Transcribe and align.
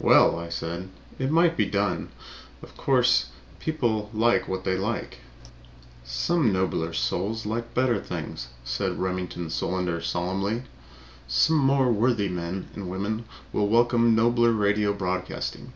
"Well," 0.00 0.38
I 0.38 0.48
said, 0.48 0.90
"it 1.18 1.32
might 1.32 1.56
be 1.56 1.66
done. 1.66 2.10
Of 2.62 2.76
course, 2.76 3.30
people 3.58 4.10
like 4.14 4.46
what 4.46 4.62
they 4.62 4.78
like." 4.78 5.18
"Some 6.04 6.52
nobler 6.52 6.92
souls 6.92 7.44
like 7.46 7.74
better 7.74 7.98
things," 8.00 8.46
said 8.62 9.00
Remington 9.00 9.50
Solander 9.50 10.00
solemnly. 10.00 10.62
"Some 11.26 11.58
more 11.58 11.90
worthy 11.90 12.28
men 12.28 12.68
and 12.76 12.88
women 12.88 13.24
will 13.52 13.66
welcome 13.66 14.14
nobler 14.14 14.52
radio 14.52 14.92
broadcasting. 14.92 15.72